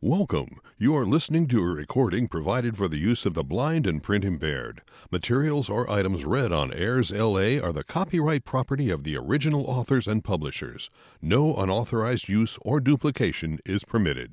Welcome. 0.00 0.60
You 0.78 0.94
are 0.96 1.04
listening 1.04 1.48
to 1.48 1.60
a 1.60 1.66
recording 1.66 2.28
provided 2.28 2.76
for 2.76 2.86
the 2.86 2.98
use 2.98 3.26
of 3.26 3.34
the 3.34 3.42
blind 3.42 3.84
and 3.84 4.00
print 4.00 4.24
impaired. 4.24 4.80
Materials 5.10 5.68
or 5.68 5.90
items 5.90 6.24
read 6.24 6.52
on 6.52 6.70
AIRSLA 6.70 7.60
are 7.60 7.72
the 7.72 7.82
copyright 7.82 8.44
property 8.44 8.90
of 8.90 9.02
the 9.02 9.16
original 9.16 9.64
authors 9.64 10.06
and 10.06 10.22
publishers. 10.22 10.88
No 11.20 11.52
unauthorized 11.56 12.28
use 12.28 12.60
or 12.62 12.78
duplication 12.78 13.58
is 13.66 13.84
permitted. 13.84 14.30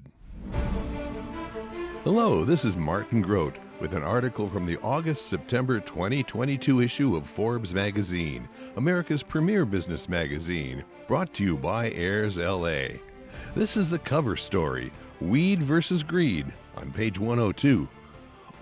Hello, 2.04 2.46
this 2.46 2.64
is 2.64 2.78
Martin 2.78 3.24
Grodt 3.24 3.56
with 3.82 3.96
an 3.96 4.04
article 4.04 4.48
from 4.48 4.68
the 4.68 4.78
August 4.84 5.30
September 5.30 5.80
2022 5.80 6.82
issue 6.82 7.16
of 7.16 7.26
Forbes 7.26 7.74
magazine, 7.74 8.48
America's 8.76 9.24
premier 9.24 9.66
business 9.66 10.08
magazine, 10.08 10.84
brought 11.08 11.34
to 11.34 11.44
you 11.44 11.58
by 11.58 11.90
AIRSLA. 11.90 13.00
This 13.56 13.76
is 13.76 13.90
the 13.90 14.00
cover 14.00 14.36
story 14.36 14.92
Weed 15.22 15.62
versus 15.64 16.04
Greed 16.04 16.46
on 16.76 16.92
page 16.92 17.20
102. 17.20 17.88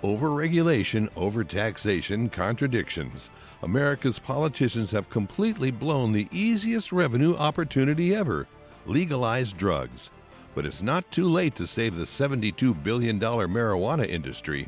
Overregulation, 0.03 1.09
overtaxation, 1.11 2.31
contradictions. 2.31 3.29
America's 3.63 4.19
politicians 4.19 4.91
have 4.91 5.09
completely 5.09 5.71
blown 5.71 6.11
the 6.11 6.27
easiest 6.31 6.91
revenue 6.91 7.35
opportunity 7.35 8.13
ever 8.13 8.47
legalize 8.85 9.53
drugs. 9.53 10.09
But 10.55 10.65
it's 10.65 10.83
not 10.83 11.09
too 11.11 11.27
late 11.27 11.55
to 11.55 11.65
save 11.65 11.95
the 11.95 12.03
$72 12.03 12.83
billion 12.83 13.19
marijuana 13.19 14.07
industry. 14.07 14.67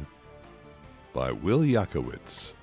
By 1.13 1.31
Will 1.31 1.59
Yakowicz. 1.59 2.53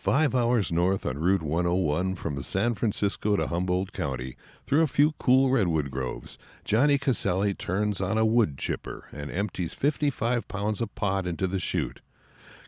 Five 0.00 0.34
hours 0.34 0.72
north 0.72 1.04
on 1.04 1.18
Route 1.18 1.42
101 1.42 2.14
from 2.14 2.42
San 2.42 2.72
Francisco 2.72 3.36
to 3.36 3.48
Humboldt 3.48 3.92
County, 3.92 4.34
through 4.66 4.80
a 4.80 4.86
few 4.86 5.12
cool 5.18 5.50
redwood 5.50 5.90
groves, 5.90 6.38
Johnny 6.64 6.96
Casale 6.96 7.52
turns 7.52 8.00
on 8.00 8.16
a 8.16 8.24
wood 8.24 8.56
chipper 8.56 9.08
and 9.12 9.30
empties 9.30 9.74
55 9.74 10.48
pounds 10.48 10.80
of 10.80 10.94
pot 10.94 11.26
into 11.26 11.46
the 11.46 11.58
chute. 11.58 12.00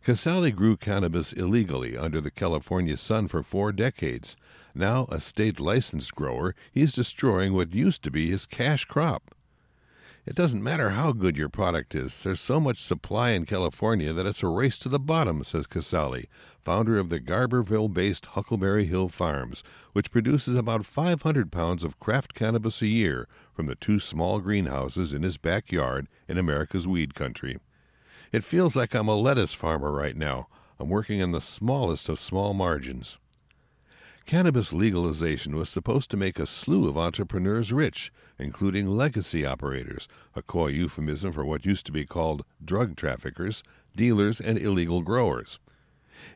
Casale 0.05 0.51
grew 0.51 0.77
cannabis 0.77 1.33
illegally 1.33 1.97
under 1.97 2.21
the 2.21 2.31
California 2.31 2.99
sun 2.99 3.29
for 3.29 3.43
four 3.43 3.73
decades. 3.73 4.37
Now, 4.75 5.07
a 5.11 5.19
state 5.19 5.59
licensed 5.59 6.15
grower, 6.15 6.55
he's 6.71 6.93
destroying 6.93 7.55
what 7.55 7.73
used 7.73 8.03
to 8.03 8.11
be 8.11 8.29
his 8.29 8.45
cash 8.45 8.85
crop. 8.85 9.35
It 10.25 10.37
doesn't 10.37 10.63
matter 10.63 10.91
how 10.91 11.11
good 11.11 11.37
your 11.37 11.49
product 11.49 11.97
is, 11.97 12.23
there's 12.23 12.41
so 12.41 12.61
much 12.61 12.79
supply 12.79 13.31
in 13.31 13.45
California 13.45 14.13
that 14.13 14.25
it's 14.25 14.45
a 14.45 14.47
race 14.47 14.79
to 14.79 14.89
the 14.89 15.01
bottom, 15.01 15.43
says 15.43 15.67
Casale, 15.67 16.29
founder 16.65 16.97
of 16.97 17.09
the 17.09 17.19
Garberville 17.19 17.93
based 17.93 18.27
Huckleberry 18.27 18.87
Hill 18.87 19.09
Farms, 19.09 19.65
which 19.95 20.13
produces 20.13 20.55
about 20.55 20.87
500 20.87 21.51
pounds 21.51 21.83
of 21.83 21.99
craft 21.99 22.35
cannabis 22.35 22.81
a 22.83 22.87
year 22.87 23.27
from 23.53 23.67
the 23.67 23.75
two 23.75 23.99
small 23.99 24.39
greenhouses 24.39 25.13
in 25.13 25.25
his 25.25 25.39
backyard 25.39 26.07
in 26.29 26.39
America's 26.39 26.87
weed 26.87 27.17
country. 27.17 27.59
It 28.31 28.45
feels 28.45 28.77
like 28.77 28.95
I'm 28.95 29.09
a 29.09 29.17
lettuce 29.17 29.55
farmer 29.55 29.91
right 29.91 30.17
now. 30.17 30.47
I'm 30.79 30.89
working 30.89 31.21
on 31.21 31.33
the 31.33 31.41
smallest 31.41 32.09
of 32.09 32.21
small 32.21 32.55
margins. 32.55 33.19
Cannabis 34.25 34.73
legalization 34.73 35.57
was 35.57 35.69
supposed 35.69 36.11
to 36.11 36.17
make 36.17 36.39
a 36.39 36.47
slew 36.47 36.89
of 36.89 36.97
entrepreneurs 36.97 37.73
rich, 37.73 38.13
including 38.39 38.87
legacy 38.87 39.45
operators, 39.45 40.09
a 40.35 40.43
coy 40.43 40.69
euphemism 40.69 41.33
for 41.33 41.45
what 41.45 41.67
used 41.67 41.87
to 41.87 41.93
be 41.93 42.07
called 42.07 42.45
drug 42.65 42.97
traffickers, 42.97 43.63
dealers, 43.97 44.41
and 44.41 44.59
illegal 44.59 45.03
growers. 45.03 45.59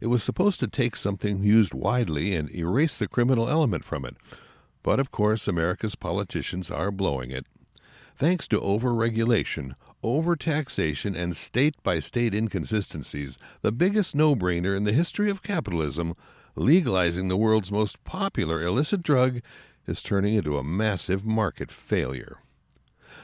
It 0.01 0.09
was 0.09 0.23
supposed 0.23 0.59
to 0.61 0.67
take 0.67 0.97
something 0.97 1.45
used 1.45 1.73
widely 1.73 2.35
and 2.35 2.51
erase 2.55 2.99
the 2.99 3.07
criminal 3.07 3.49
element 3.49 3.85
from 3.85 4.05
it. 4.05 4.17
But 4.83 5.01
of 5.01 5.11
course, 5.11 5.47
America's 5.47 5.95
politicians 5.95 6.71
are 6.71 6.91
blowing 6.91 7.31
it. 7.31 7.47
Thanks 8.17 8.49
to 8.49 8.61
overregulation, 8.61 9.75
overtaxation, 10.03 11.17
and 11.17 11.37
state 11.37 11.75
by 11.83 12.01
state 12.01 12.35
inconsistencies, 12.35 13.39
the 13.63 13.73
biggest 13.73 14.15
no 14.15 14.35
brainer 14.35 14.77
in 14.77 14.85
the 14.85 14.93
history 14.93 15.31
of 15.31 15.43
capitalism 15.43 16.15
legalizing 16.57 17.29
the 17.29 17.37
world's 17.37 17.71
most 17.71 18.03
popular 18.05 18.63
illicit 18.63 19.03
drug 19.03 19.41
is 19.87 20.03
turning 20.03 20.35
into 20.35 20.59
a 20.59 20.65
massive 20.65 21.25
market 21.25 21.71
failure. 21.71 22.39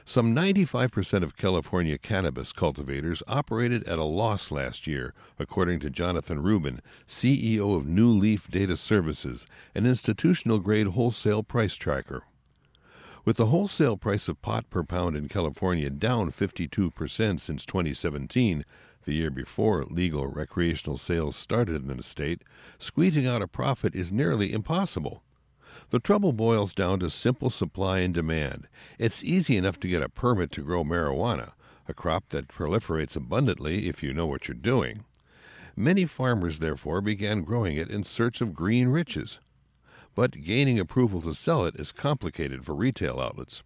Some 0.04 0.34
95% 0.34 1.22
of 1.22 1.36
California 1.36 1.96
cannabis 1.96 2.52
cultivators 2.52 3.22
operated 3.28 3.84
at 3.84 3.98
a 3.98 4.04
loss 4.04 4.50
last 4.50 4.86
year, 4.86 5.14
according 5.38 5.78
to 5.80 5.90
Jonathan 5.90 6.42
Rubin, 6.42 6.80
CEO 7.06 7.76
of 7.76 7.86
New 7.86 8.08
Leaf 8.08 8.48
Data 8.48 8.76
Services, 8.76 9.46
an 9.74 9.86
institutional 9.86 10.58
grade 10.58 10.88
wholesale 10.88 11.42
price 11.42 11.76
tracker. 11.76 12.24
With 13.24 13.36
the 13.36 13.46
wholesale 13.46 13.96
price 13.96 14.26
of 14.26 14.42
pot 14.42 14.68
per 14.70 14.82
pound 14.82 15.16
in 15.16 15.28
California 15.28 15.88
down 15.88 16.32
52% 16.32 17.38
since 17.38 17.64
2017, 17.64 18.64
the 19.04 19.14
year 19.14 19.30
before 19.30 19.84
legal 19.84 20.26
recreational 20.26 20.98
sales 20.98 21.36
started 21.36 21.88
in 21.88 21.96
the 21.96 22.02
state, 22.02 22.42
squeezing 22.78 23.26
out 23.26 23.42
a 23.42 23.48
profit 23.48 23.94
is 23.94 24.12
nearly 24.12 24.52
impossible. 24.52 25.22
The 25.90 26.00
trouble 26.00 26.32
boils 26.32 26.74
down 26.74 27.00
to 27.00 27.10
simple 27.10 27.50
supply 27.50 27.98
and 28.00 28.14
demand. 28.14 28.68
It's 28.98 29.24
easy 29.24 29.56
enough 29.56 29.78
to 29.80 29.88
get 29.88 30.02
a 30.02 30.08
permit 30.08 30.50
to 30.52 30.62
grow 30.62 30.84
marijuana, 30.84 31.52
a 31.88 31.94
crop 31.94 32.28
that 32.30 32.48
proliferates 32.48 33.16
abundantly 33.16 33.88
if 33.88 34.02
you 34.02 34.12
know 34.12 34.26
what 34.26 34.48
you're 34.48 34.54
doing. 34.54 35.04
Many 35.76 36.04
farmers, 36.04 36.58
therefore, 36.58 37.00
began 37.00 37.42
growing 37.42 37.76
it 37.76 37.90
in 37.90 38.04
search 38.04 38.40
of 38.40 38.54
green 38.54 38.88
riches. 38.88 39.40
But 40.14 40.42
gaining 40.42 40.78
approval 40.78 41.22
to 41.22 41.34
sell 41.34 41.64
it 41.64 41.76
is 41.76 41.92
complicated 41.92 42.64
for 42.64 42.74
retail 42.74 43.18
outlets. 43.18 43.62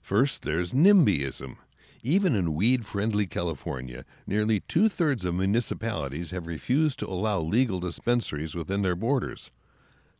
First, 0.00 0.42
there's 0.42 0.72
NIMBYism. 0.72 1.56
Even 2.04 2.34
in 2.34 2.54
weed 2.54 2.84
friendly 2.84 3.26
California, 3.26 4.04
nearly 4.26 4.58
two 4.58 4.88
thirds 4.88 5.24
of 5.24 5.36
municipalities 5.36 6.32
have 6.32 6.48
refused 6.48 6.98
to 6.98 7.06
allow 7.06 7.38
legal 7.38 7.78
dispensaries 7.78 8.56
within 8.56 8.82
their 8.82 8.96
borders. 8.96 9.52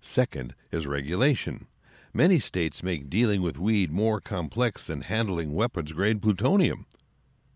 Second 0.01 0.55
is 0.71 0.87
regulation. 0.87 1.67
Many 2.15 2.39
states 2.39 2.85
make 2.85 3.11
dealing 3.11 3.43
with 3.43 3.59
weed 3.59 3.91
more 3.91 4.21
complex 4.21 4.87
than 4.87 5.01
handling 5.01 5.55
weapons 5.55 5.93
grade 5.93 6.23
plutonium. 6.23 6.87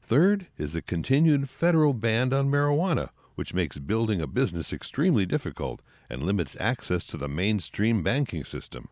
Third 0.02 0.48
is 0.58 0.74
a 0.74 0.82
continued 0.82 1.48
federal 1.48 1.92
ban 1.92 2.32
on 2.32 2.50
marijuana, 2.50 3.10
which 3.36 3.54
makes 3.54 3.78
building 3.78 4.20
a 4.20 4.26
business 4.26 4.72
extremely 4.72 5.24
difficult 5.24 5.82
and 6.10 6.24
limits 6.24 6.56
access 6.58 7.06
to 7.08 7.16
the 7.16 7.28
mainstream 7.28 8.02
banking 8.02 8.44
system. 8.44 8.88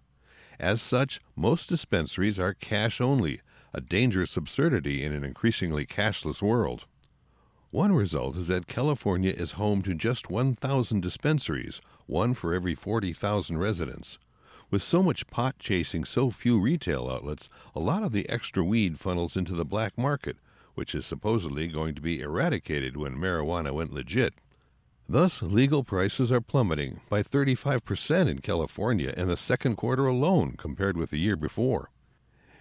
As 0.61 0.81
such, 0.81 1.21
most 1.34 1.69
dispensaries 1.69 2.39
are 2.39 2.55
cash 2.55 3.00
only, 3.00 3.41
a 3.75 3.81
dangerous 3.81 4.37
absurdity 4.37 5.03
in 5.03 5.12
an 5.12 5.25
increasingly 5.25 5.85
cashless 5.85 6.41
world. 6.41 6.87
One 7.73 7.93
result 7.93 8.37
is 8.37 8.47
that 8.47 8.69
California 8.69 9.33
is 9.33 9.53
home 9.53 9.83
to 9.83 9.95
just 9.95 10.31
1,000 10.31 11.01
dispensaries, 11.01 11.81
one 12.07 12.35
for 12.35 12.55
every 12.55 12.77
40,000 12.77 13.59
residents. 13.59 14.17
With 14.71 14.81
so 14.83 15.03
much 15.03 15.27
pot 15.27 15.59
chasing 15.59 16.05
so 16.05 16.31
few 16.31 16.61
retail 16.61 17.09
outlets, 17.11 17.49
a 17.75 17.81
lot 17.81 18.05
of 18.05 18.12
the 18.12 18.29
extra 18.29 18.62
weed 18.62 19.01
funnels 19.01 19.37
into 19.37 19.55
the 19.55 19.65
black 19.65 19.99
market, 19.99 20.37
which 20.77 20.95
is 20.95 21.05
supposedly 21.05 21.67
going 21.67 21.97
to 21.97 22.01
be 22.01 22.21
eradicated 22.21 22.97
when 22.97 23.17
marijuana 23.17 23.73
went 23.73 23.93
legit. 23.93 24.35
Thus, 25.09 25.43
legal 25.43 25.83
prices 25.83 26.31
are 26.31 26.41
plummeting 26.41 27.01
by 27.09 27.25
35% 27.25 28.29
in 28.29 28.39
California 28.39 29.12
in 29.17 29.27
the 29.27 29.37
second 29.37 29.75
quarter 29.77 30.06
alone 30.06 30.55
compared 30.56 30.97
with 30.97 31.11
the 31.11 31.19
year 31.19 31.37
before. 31.37 31.91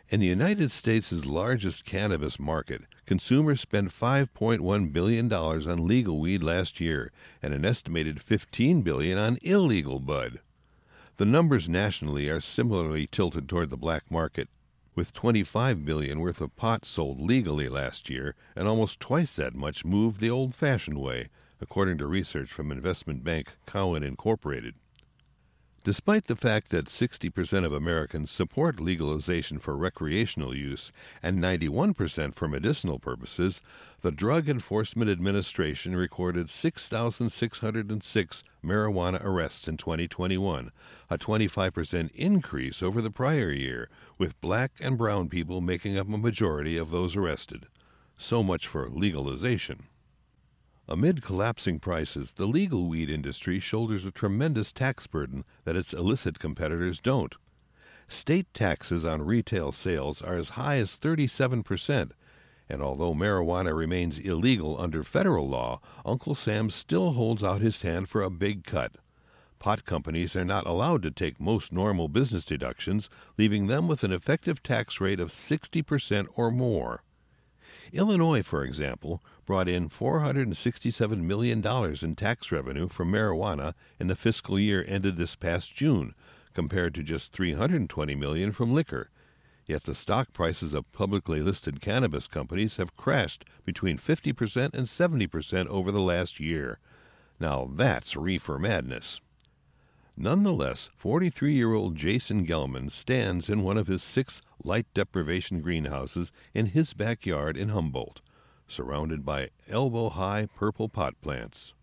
In 0.09 0.19
the 0.19 0.27
United 0.27 0.71
States' 0.71 1.25
largest 1.25 1.85
cannabis 1.85 2.39
market, 2.39 2.83
consumers 3.05 3.61
spent 3.61 3.89
$5.1 3.89 4.93
billion 4.93 5.33
on 5.33 5.87
legal 5.87 6.19
weed 6.19 6.43
last 6.43 6.79
year 6.79 7.11
and 7.41 7.53
an 7.53 7.65
estimated 7.65 8.21
15 8.21 8.81
billion 8.81 9.17
on 9.17 9.39
illegal 9.41 9.99
bud. 9.99 10.39
The 11.17 11.25
numbers 11.25 11.69
nationally 11.69 12.29
are 12.29 12.41
similarly 12.41 13.07
tilted 13.07 13.47
toward 13.47 13.69
the 13.69 13.77
black 13.77 14.11
market, 14.11 14.49
with 14.93 15.13
25 15.13 15.85
billion 15.85 16.19
worth 16.19 16.41
of 16.41 16.55
pot 16.55 16.85
sold 16.85 17.19
legally 17.19 17.69
last 17.69 18.09
year 18.09 18.35
and 18.55 18.67
almost 18.67 18.99
twice 18.99 19.35
that 19.37 19.55
much 19.55 19.85
moved 19.85 20.19
the 20.19 20.29
old-fashioned 20.29 20.99
way, 20.99 21.29
according 21.59 21.97
to 21.97 22.05
research 22.05 22.49
from 22.51 22.71
investment 22.71 23.23
bank 23.23 23.53
Cowen 23.65 24.03
Incorporated. 24.03 24.75
Despite 25.83 26.27
the 26.27 26.37
fact 26.37 26.69
that 26.69 26.85
60% 26.85 27.65
of 27.65 27.73
Americans 27.73 28.31
support 28.31 28.79
legalization 28.79 29.59
for 29.59 29.75
recreational 29.75 30.55
use 30.55 30.93
and 31.21 31.39
91% 31.39 32.33
for 32.33 32.47
medicinal 32.47 32.99
purposes, 32.99 33.61
the 33.99 34.09
Drug 34.09 34.47
Enforcement 34.47 35.11
Administration 35.11 35.93
recorded 35.93 36.49
6,606 36.49 38.43
marijuana 38.63 39.21
arrests 39.25 39.67
in 39.67 39.75
2021, 39.75 40.71
a 41.09 41.17
25% 41.17 42.11
increase 42.15 42.81
over 42.81 43.01
the 43.01 43.11
prior 43.11 43.51
year, 43.51 43.89
with 44.17 44.39
black 44.39 44.71
and 44.79 44.97
brown 44.97 45.27
people 45.27 45.59
making 45.59 45.97
up 45.97 46.07
a 46.07 46.17
majority 46.17 46.77
of 46.77 46.91
those 46.91 47.17
arrested. 47.17 47.67
So 48.17 48.41
much 48.41 48.67
for 48.67 48.89
legalization. 48.89 49.87
Amid 50.87 51.23
collapsing 51.23 51.79
prices, 51.79 52.33
the 52.33 52.45
legal 52.45 52.87
weed 52.87 53.09
industry 53.09 53.59
shoulders 53.59 54.03
a 54.03 54.11
tremendous 54.11 54.73
tax 54.73 55.07
burden 55.07 55.45
that 55.63 55.77
its 55.77 55.93
illicit 55.93 56.39
competitors 56.39 56.99
don't. 56.99 57.35
State 58.09 58.53
taxes 58.53 59.05
on 59.05 59.21
retail 59.21 59.71
sales 59.71 60.21
are 60.21 60.35
as 60.35 60.49
high 60.49 60.77
as 60.77 60.97
37%, 60.97 62.11
and 62.67 62.81
although 62.81 63.13
marijuana 63.13 63.75
remains 63.75 64.19
illegal 64.19 64.79
under 64.79 65.03
federal 65.03 65.47
law, 65.47 65.79
Uncle 66.05 66.35
Sam 66.35 66.69
still 66.69 67.13
holds 67.13 67.43
out 67.43 67.61
his 67.61 67.81
hand 67.81 68.09
for 68.09 68.21
a 68.21 68.29
big 68.29 68.65
cut. 68.65 68.95
Pot 69.59 69.85
companies 69.85 70.35
are 70.35 70.43
not 70.43 70.67
allowed 70.67 71.01
to 71.03 71.11
take 71.11 71.39
most 71.39 71.71
normal 71.71 72.09
business 72.09 72.43
deductions, 72.43 73.09
leaving 73.37 73.67
them 73.67 73.87
with 73.87 74.03
an 74.03 74.11
effective 74.11 74.61
tax 74.61 74.99
rate 74.99 75.21
of 75.21 75.29
60% 75.29 76.27
or 76.35 76.51
more. 76.51 77.03
Illinois, 77.93 78.43
for 78.43 78.63
example, 78.65 79.21
brought 79.45 79.67
in 79.67 79.89
$467 79.89 81.17
million 81.21 81.65
in 82.01 82.15
tax 82.15 82.51
revenue 82.51 82.87
from 82.87 83.11
marijuana 83.11 83.73
in 83.99 84.07
the 84.07 84.15
fiscal 84.15 84.59
year 84.59 84.85
ended 84.87 85.17
this 85.17 85.35
past 85.35 85.75
June, 85.75 86.13
compared 86.53 86.93
to 86.95 87.03
just 87.03 87.35
$320 87.35 88.17
million 88.17 88.51
from 88.51 88.73
liquor. 88.73 89.09
Yet 89.65 89.83
the 89.83 89.95
stock 89.95 90.33
prices 90.33 90.73
of 90.73 90.91
publicly 90.91 91.41
listed 91.41 91.81
cannabis 91.81 92.27
companies 92.27 92.75
have 92.77 92.97
crashed 92.97 93.45
between 93.63 93.97
50% 93.97 94.73
and 94.73 94.87
70% 94.87 95.67
over 95.67 95.91
the 95.91 96.01
last 96.01 96.39
year. 96.39 96.79
Now 97.39 97.69
that's 97.73 98.15
reefer 98.15 98.59
madness. 98.59 99.21
Nonetheless, 100.15 100.89
43 100.95 101.55
year 101.55 101.73
old 101.73 101.95
Jason 101.95 102.45
Gelman 102.45 102.91
stands 102.91 103.49
in 103.49 103.63
one 103.63 103.77
of 103.77 103.87
his 103.87 104.03
six 104.03 104.41
light 104.63 104.85
deprivation 104.93 105.61
greenhouses 105.61 106.31
in 106.53 106.67
his 106.67 106.93
backyard 106.93 107.57
in 107.57 107.69
Humboldt, 107.69 108.21
surrounded 108.73 109.23
by 109.23 109.49
elbow 109.69 110.09
high 110.09 110.47
purple 110.55 110.89
pot 110.89 111.13
plants. 111.21 111.73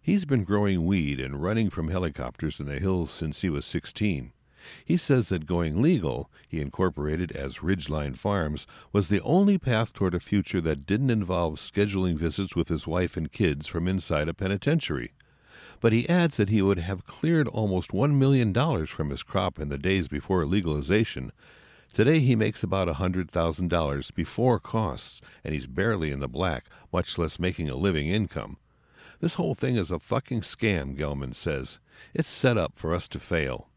He's 0.00 0.24
been 0.24 0.44
growing 0.44 0.84
weed 0.84 1.18
and 1.18 1.42
running 1.42 1.70
from 1.70 1.88
helicopters 1.88 2.60
in 2.60 2.66
the 2.66 2.78
hills 2.78 3.10
since 3.10 3.40
he 3.40 3.50
was 3.50 3.64
16. 3.64 4.32
He 4.84 4.96
says 4.96 5.28
that 5.30 5.46
going 5.46 5.82
legal, 5.82 6.30
he 6.48 6.60
incorporated 6.60 7.32
as 7.32 7.58
Ridgeline 7.58 8.16
Farms, 8.16 8.66
was 8.92 9.08
the 9.08 9.20
only 9.22 9.58
path 9.58 9.92
toward 9.92 10.14
a 10.14 10.20
future 10.20 10.60
that 10.60 10.86
didn't 10.86 11.10
involve 11.10 11.54
scheduling 11.54 12.16
visits 12.16 12.54
with 12.54 12.68
his 12.68 12.86
wife 12.86 13.16
and 13.16 13.32
kids 13.32 13.66
from 13.66 13.88
inside 13.88 14.28
a 14.28 14.34
penitentiary 14.34 15.12
but 15.82 15.92
he 15.92 16.08
adds 16.08 16.36
that 16.36 16.48
he 16.48 16.62
would 16.62 16.78
have 16.78 17.04
cleared 17.04 17.48
almost 17.48 17.90
$1 17.90 18.14
million 18.14 18.54
from 18.86 19.10
his 19.10 19.24
crop 19.24 19.58
in 19.58 19.68
the 19.68 19.76
days 19.76 20.06
before 20.06 20.46
legalization. 20.46 21.32
Today 21.92 22.20
he 22.20 22.34
makes 22.34 22.62
about 22.62 22.88
a 22.88 22.94
$100,000 22.94 24.14
before 24.14 24.58
costs, 24.58 25.20
and 25.44 25.52
he's 25.52 25.66
barely 25.66 26.10
in 26.10 26.20
the 26.20 26.28
black, 26.28 26.64
much 26.90 27.18
less 27.18 27.38
making 27.38 27.68
a 27.68 27.76
living 27.76 28.08
income. 28.08 28.56
This 29.20 29.34
whole 29.34 29.54
thing 29.54 29.76
is 29.76 29.90
a 29.90 29.98
fucking 29.98 30.40
scam, 30.40 30.96
Gelman 30.96 31.34
says. 31.34 31.78
It's 32.14 32.32
set 32.32 32.56
up 32.56 32.72
for 32.76 32.94
us 32.94 33.08
to 33.08 33.20
fail. 33.20 33.68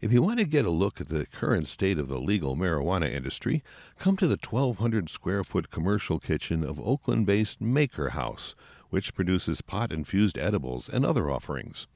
If 0.00 0.12
you 0.12 0.22
want 0.22 0.38
to 0.38 0.44
get 0.44 0.64
a 0.64 0.70
look 0.70 1.00
at 1.00 1.08
the 1.08 1.26
current 1.26 1.66
state 1.66 1.98
of 1.98 2.06
the 2.06 2.20
legal 2.20 2.54
marijuana 2.54 3.12
industry, 3.12 3.64
come 3.98 4.16
to 4.18 4.28
the 4.28 4.38
1,200 4.38 5.10
square 5.10 5.42
foot 5.42 5.72
commercial 5.72 6.20
kitchen 6.20 6.62
of 6.62 6.80
Oakland 6.80 7.26
based 7.26 7.60
MAKR 7.60 8.10
House, 8.10 8.54
which 8.90 9.12
produces 9.12 9.60
pot 9.60 9.92
infused 9.92 10.38
edibles 10.38 10.88
and 10.88 11.04
other 11.04 11.28
offerings. 11.28 11.88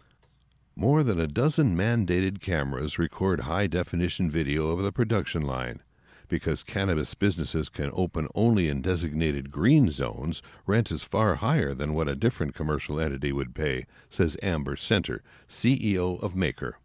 More 0.81 1.03
than 1.03 1.21
a 1.21 1.27
dozen 1.27 1.77
mandated 1.77 2.41
cameras 2.41 2.99
record 2.99 3.41
high 3.41 3.67
definition 3.67 4.31
video 4.31 4.69
of 4.71 4.83
the 4.83 4.91
production 4.91 5.43
line. 5.43 5.83
Because 6.27 6.63
cannabis 6.63 7.13
businesses 7.13 7.69
can 7.69 7.91
open 7.93 8.29
only 8.35 8.67
in 8.67 8.81
designated 8.81 9.51
green 9.51 9.91
zones, 9.91 10.41
rent 10.65 10.91
is 10.91 11.03
far 11.03 11.35
higher 11.35 11.75
than 11.75 11.93
what 11.93 12.09
a 12.09 12.17
different 12.17 12.55
commercial 12.55 12.99
entity 12.99 13.31
would 13.31 13.55
pay, 13.55 13.85
says 14.09 14.39
Amber 14.43 14.75
Senter, 14.75 15.21
CEO 15.47 16.19
of 16.23 16.33
MAKR. 16.33 16.77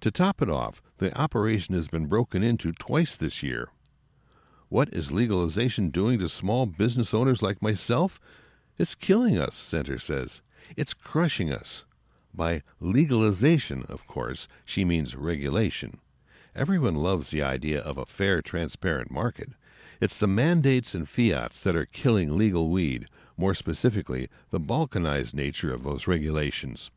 To 0.00 0.10
top 0.10 0.42
it 0.42 0.50
off, 0.50 0.82
the 0.98 1.18
operation 1.18 1.74
has 1.74 1.88
been 1.88 2.04
broken 2.04 2.42
into 2.42 2.72
twice 2.72 3.16
this 3.16 3.42
year. 3.42 3.70
What 4.68 4.92
is 4.92 5.10
legalization 5.10 5.88
doing 5.88 6.18
to 6.18 6.28
small 6.28 6.66
business 6.66 7.14
owners 7.14 7.40
like 7.40 7.62
myself? 7.62 8.20
It's 8.76 8.94
killing 8.94 9.38
us, 9.38 9.56
Center 9.56 9.98
says. 9.98 10.42
It's 10.76 10.92
crushing 10.92 11.50
us. 11.50 11.86
By 12.34 12.62
legalization, 12.80 13.84
of 13.88 14.06
course, 14.08 14.48
she 14.64 14.84
means 14.84 15.14
regulation. 15.14 16.00
Everyone 16.56 16.96
loves 16.96 17.30
the 17.30 17.42
idea 17.42 17.80
of 17.80 17.96
a 17.96 18.06
fair, 18.06 18.42
transparent 18.42 19.10
market. 19.10 19.50
It's 20.00 20.18
the 20.18 20.26
mandates 20.26 20.94
and 20.94 21.08
fiats 21.08 21.60
that 21.62 21.76
are 21.76 21.86
killing 21.86 22.36
legal 22.36 22.70
weed, 22.70 23.06
more 23.36 23.54
specifically, 23.54 24.28
the 24.50 24.60
balkanized 24.60 25.34
nature 25.34 25.72
of 25.72 25.84
those 25.84 26.06
regulations. 26.08 26.90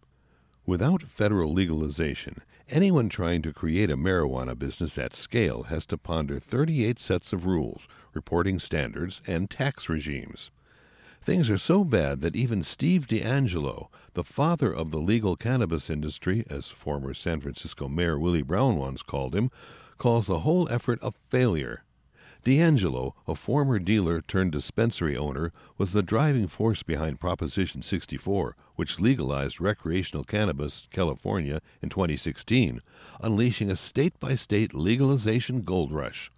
Without 0.65 1.03
federal 1.03 1.53
legalization, 1.53 2.41
anyone 2.67 3.07
trying 3.07 3.41
to 3.43 3.53
create 3.53 3.89
a 3.89 3.95
marijuana 3.95 4.57
business 4.57 4.97
at 4.97 5.15
scale 5.15 5.63
has 5.63 5.85
to 5.85 5.97
ponder 5.97 6.39
38 6.39 6.99
sets 6.99 7.31
of 7.31 7.45
rules, 7.45 7.87
reporting 8.13 8.59
standards, 8.59 9.21
and 9.25 9.49
tax 9.49 9.87
regimes. 9.87 10.51
Things 11.27 11.49
are 11.49 11.57
so 11.57 11.83
bad 11.83 12.21
that 12.21 12.37
even 12.37 12.63
Steve 12.63 13.05
DeAngelo, 13.05 13.89
the 14.13 14.23
father 14.23 14.71
of 14.71 14.91
the 14.91 14.97
legal 14.97 15.35
cannabis 15.35 15.89
industry, 15.89 16.45
as 16.49 16.69
former 16.69 17.13
San 17.13 17.41
Francisco 17.41 17.89
Mayor 17.89 18.17
Willie 18.17 18.43
Brown 18.43 18.77
once 18.77 19.01
called 19.03 19.35
him, 19.35 19.51
calls 19.97 20.27
the 20.27 20.39
whole 20.39 20.69
effort 20.69 20.99
a 21.01 21.11
failure. 21.27 21.83
DeAngelo, 22.45 23.11
a 23.27 23.35
former 23.35 23.77
dealer 23.77 24.21
turned 24.21 24.53
dispensary 24.53 25.17
owner, 25.17 25.51
was 25.77 25.91
the 25.91 26.01
driving 26.01 26.47
force 26.47 26.81
behind 26.81 27.19
Proposition 27.19 27.81
64, 27.81 28.55
which 28.77 29.01
legalized 29.01 29.59
recreational 29.59 30.23
cannabis 30.23 30.83
in 30.83 30.95
California 30.95 31.61
in 31.81 31.89
2016, 31.89 32.81
unleashing 33.19 33.69
a 33.69 33.75
state 33.75 34.17
by 34.21 34.33
state 34.35 34.73
legalization 34.73 35.63
gold 35.63 35.91
rush. 35.91 36.31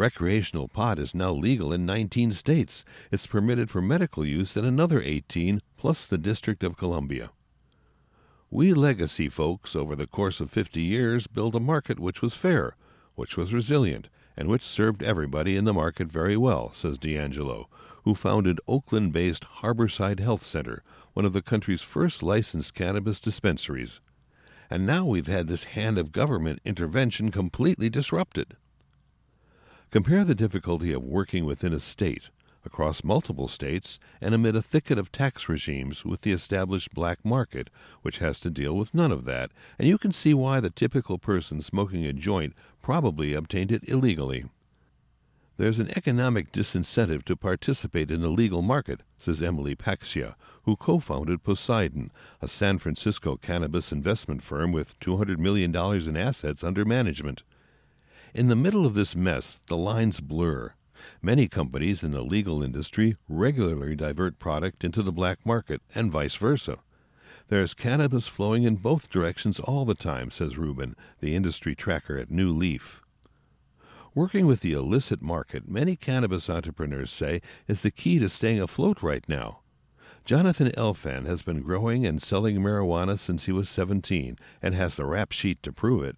Recreational 0.00 0.66
pot 0.66 0.98
is 0.98 1.14
now 1.14 1.30
legal 1.30 1.74
in 1.74 1.84
19 1.84 2.32
states. 2.32 2.86
It's 3.12 3.26
permitted 3.26 3.68
for 3.68 3.82
medical 3.82 4.24
use 4.24 4.56
in 4.56 4.64
another 4.64 5.02
18, 5.02 5.60
plus 5.76 6.06
the 6.06 6.16
District 6.16 6.64
of 6.64 6.78
Columbia. 6.78 7.32
We 8.50 8.72
legacy 8.72 9.28
folks, 9.28 9.76
over 9.76 9.94
the 9.94 10.06
course 10.06 10.40
of 10.40 10.50
50 10.50 10.80
years, 10.80 11.26
built 11.26 11.54
a 11.54 11.60
market 11.60 12.00
which 12.00 12.22
was 12.22 12.34
fair, 12.34 12.76
which 13.14 13.36
was 13.36 13.52
resilient, 13.52 14.08
and 14.38 14.48
which 14.48 14.62
served 14.62 15.02
everybody 15.02 15.54
in 15.54 15.66
the 15.66 15.74
market 15.74 16.10
very 16.10 16.34
well, 16.34 16.72
says 16.72 16.96
DeAngelo, 16.96 17.66
who 18.04 18.14
founded 18.14 18.58
Oakland 18.66 19.12
based 19.12 19.44
Harborside 19.60 20.18
Health 20.20 20.46
Center, 20.46 20.82
one 21.12 21.26
of 21.26 21.34
the 21.34 21.42
country's 21.42 21.82
first 21.82 22.22
licensed 22.22 22.72
cannabis 22.72 23.20
dispensaries. 23.20 24.00
And 24.70 24.86
now 24.86 25.04
we've 25.04 25.26
had 25.26 25.46
this 25.46 25.64
hand 25.64 25.98
of 25.98 26.10
government 26.10 26.60
intervention 26.64 27.30
completely 27.30 27.90
disrupted. 27.90 28.56
Compare 29.90 30.22
the 30.22 30.36
difficulty 30.36 30.92
of 30.92 31.02
working 31.02 31.44
within 31.44 31.72
a 31.72 31.80
state, 31.80 32.30
across 32.64 33.02
multiple 33.02 33.48
states, 33.48 33.98
and 34.20 34.32
amid 34.32 34.54
a 34.54 34.62
thicket 34.62 34.98
of 34.98 35.10
tax 35.10 35.48
regimes 35.48 36.04
with 36.04 36.20
the 36.20 36.30
established 36.30 36.94
black 36.94 37.24
market, 37.24 37.70
which 38.02 38.18
has 38.18 38.38
to 38.38 38.50
deal 38.50 38.76
with 38.76 38.94
none 38.94 39.10
of 39.10 39.24
that, 39.24 39.50
and 39.80 39.88
you 39.88 39.98
can 39.98 40.12
see 40.12 40.32
why 40.32 40.60
the 40.60 40.70
typical 40.70 41.18
person 41.18 41.60
smoking 41.60 42.06
a 42.06 42.12
joint 42.12 42.54
probably 42.80 43.34
obtained 43.34 43.72
it 43.72 43.82
illegally. 43.88 44.44
There's 45.56 45.80
an 45.80 45.90
economic 45.96 46.52
disincentive 46.52 47.24
to 47.24 47.34
participate 47.34 48.12
in 48.12 48.22
the 48.22 48.28
legal 48.28 48.62
market, 48.62 49.00
says 49.18 49.42
Emily 49.42 49.74
Paxhia, 49.74 50.36
who 50.62 50.76
co 50.76 51.00
founded 51.00 51.42
Poseidon, 51.42 52.12
a 52.40 52.46
San 52.46 52.78
Francisco 52.78 53.36
cannabis 53.36 53.90
investment 53.90 54.44
firm 54.44 54.70
with 54.70 54.98
$200 55.00 55.38
million 55.38 55.74
in 55.74 56.16
assets 56.16 56.62
under 56.62 56.84
management. 56.84 57.42
In 58.32 58.48
the 58.48 58.56
middle 58.56 58.86
of 58.86 58.94
this 58.94 59.16
mess, 59.16 59.58
the 59.66 59.76
lines 59.76 60.20
blur. 60.20 60.74
Many 61.20 61.48
companies 61.48 62.04
in 62.04 62.12
the 62.12 62.22
legal 62.22 62.62
industry 62.62 63.16
regularly 63.28 63.96
divert 63.96 64.38
product 64.38 64.84
into 64.84 65.02
the 65.02 65.10
black 65.10 65.44
market 65.44 65.82
and 65.94 66.12
vice 66.12 66.36
versa. 66.36 66.78
There's 67.48 67.74
cannabis 67.74 68.28
flowing 68.28 68.62
in 68.62 68.76
both 68.76 69.10
directions 69.10 69.58
all 69.58 69.84
the 69.84 69.94
time, 69.94 70.30
says 70.30 70.56
Rubin, 70.56 70.94
the 71.18 71.34
industry 71.34 71.74
tracker 71.74 72.16
at 72.16 72.30
New 72.30 72.52
Leaf. 72.52 73.02
Working 74.14 74.46
with 74.46 74.60
the 74.60 74.74
illicit 74.74 75.20
market, 75.20 75.68
many 75.68 75.96
cannabis 75.96 76.48
entrepreneurs 76.48 77.12
say, 77.12 77.42
is 77.66 77.82
the 77.82 77.90
key 77.90 78.20
to 78.20 78.28
staying 78.28 78.60
afloat 78.60 79.02
right 79.02 79.28
now. 79.28 79.60
Jonathan 80.24 80.70
Elfand 80.76 81.26
has 81.26 81.42
been 81.42 81.62
growing 81.62 82.06
and 82.06 82.22
selling 82.22 82.58
marijuana 82.58 83.18
since 83.18 83.46
he 83.46 83.52
was 83.52 83.68
17 83.68 84.36
and 84.62 84.74
has 84.74 84.96
the 84.96 85.04
rap 85.04 85.32
sheet 85.32 85.60
to 85.64 85.72
prove 85.72 86.04
it. 86.04 86.16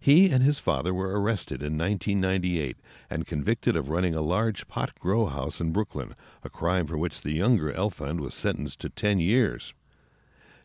He 0.00 0.30
and 0.30 0.42
his 0.42 0.58
father 0.58 0.94
were 0.94 1.20
arrested 1.20 1.62
in 1.62 1.76
1998 1.76 2.78
and 3.10 3.26
convicted 3.26 3.76
of 3.76 3.88
running 3.88 4.14
a 4.14 4.20
large 4.20 4.68
pot 4.68 4.98
grow 4.98 5.26
house 5.26 5.60
in 5.60 5.72
Brooklyn, 5.72 6.14
a 6.42 6.50
crime 6.50 6.86
for 6.86 6.96
which 6.96 7.20
the 7.20 7.32
younger 7.32 7.72
Elfand 7.72 8.20
was 8.20 8.34
sentenced 8.34 8.80
to 8.80 8.88
10 8.88 9.20
years. 9.20 9.74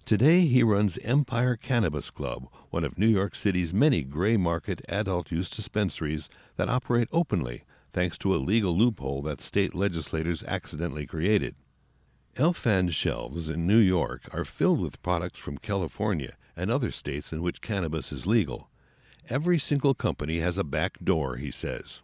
Today 0.06 0.42
he 0.42 0.64
runs 0.64 0.98
Empire 1.00 1.56
Cannabis 1.56 2.10
Club, 2.10 2.48
one 2.70 2.84
of 2.84 2.98
New 2.98 3.08
York 3.08 3.36
City's 3.36 3.74
many 3.74 4.02
gray 4.02 4.36
market 4.36 4.82
adult 4.90 5.32
use 5.32 5.50
dispensaries 5.50 6.28
that 6.58 6.70
operate 6.70 7.08
openly, 7.12 7.64
thanks 7.94 8.18
to 8.18 8.36
a 8.36 8.38
legal 8.38 8.76
loophole 8.76 9.22
that 9.22 9.42
state 9.42 9.76
legislators 9.76 10.44
accidentally 10.44 11.06
created. 11.06 11.56
Elfand's 12.36 12.96
shelves 12.96 13.48
in 13.48 13.68
New 13.68 13.78
York 13.78 14.30
are 14.34 14.46
filled 14.46 14.80
with 14.80 15.04
products 15.04 15.38
from 15.38 15.58
California 15.58 16.36
and 16.56 16.72
other 16.72 16.92
states 16.92 17.32
in 17.32 17.42
which 17.42 17.62
cannabis 17.62 18.12
is 18.12 18.26
legal 18.26 18.71
Every 19.30 19.60
single 19.60 19.94
company 19.94 20.40
has 20.40 20.58
a 20.58 20.64
back 20.64 20.98
door, 21.04 21.38
he 21.38 21.52
says. 21.52 22.02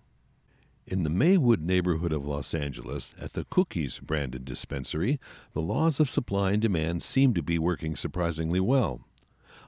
In 0.86 1.03
the 1.03 1.09
Maywood 1.09 1.62
neighborhood 1.62 2.13
of 2.13 2.25
Los 2.25 2.53
Angeles, 2.53 3.13
at 3.19 3.33
the 3.33 3.43
Cookies 3.45 4.00
branded 4.00 4.45
dispensary, 4.45 5.19
the 5.53 5.62
laws 5.62 6.00
of 6.00 6.09
supply 6.09 6.53
and 6.53 6.62
demand 6.62 7.03
seem 7.03 7.33
to 7.33 7.43
be 7.43 7.59
working 7.59 7.97
surprisingly 7.97 8.62
well. 8.62 9.01